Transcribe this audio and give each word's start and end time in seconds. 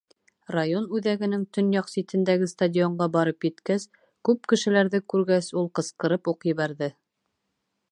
Район 0.53 0.85
үҙәгенең 0.99 1.43
төньяҡ 1.57 1.91
ситендәге 1.91 2.47
стадионға 2.53 3.09
барып 3.17 3.47
еткәс, 3.49 3.87
күп 4.31 4.51
кешеләрҙе 4.55 5.03
күргәс, 5.15 5.53
ул 5.63 5.71
ҡысҡырып 5.81 6.35
уҡ 6.35 6.51
ебәрҙе: 6.55 6.93